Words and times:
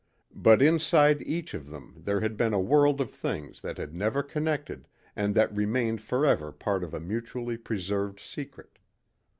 But 0.33 0.63
inside 0.63 1.21
each 1.21 1.53
of 1.53 1.69
them 1.69 1.93
there 1.95 2.21
had 2.21 2.35
been 2.35 2.55
a 2.55 2.59
world 2.59 2.99
of 2.99 3.11
things 3.11 3.61
that 3.61 3.77
had 3.77 3.93
never 3.93 4.23
connected 4.23 4.87
and 5.15 5.35
that 5.35 5.55
remained 5.55 6.01
forever 6.01 6.51
part 6.51 6.83
of 6.83 6.95
a 6.95 6.99
mutually 6.99 7.55
preserved 7.55 8.19
secret. 8.19 8.79